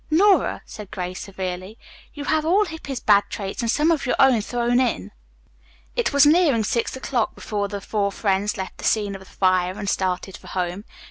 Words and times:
"Nora," 0.09 0.63
said 0.65 0.89
Grace 0.89 1.19
severely, 1.19 1.77
"you 2.15 2.23
have 2.23 2.43
all 2.43 2.65
Hippy's 2.65 2.99
bad 2.99 3.25
traits 3.29 3.61
and 3.61 3.69
some 3.69 3.91
of 3.91 4.07
your 4.07 4.15
own 4.17 4.41
thrown 4.41 4.79
in." 4.79 5.11
It 5.95 6.11
was 6.11 6.25
nearing 6.25 6.63
six 6.63 6.95
o'clock 6.95 7.35
before 7.35 7.67
the 7.67 7.81
four 7.81 8.11
friends 8.11 8.57
left 8.57 8.79
the 8.79 8.83
scene 8.83 9.13
of 9.13 9.19
the 9.21 9.25
fire 9.27 9.77
and 9.77 9.87
started 9.87 10.37
for 10.37 10.47
home. 10.47 10.85